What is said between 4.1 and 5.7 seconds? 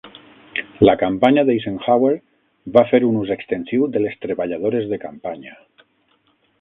treballadores de campanya.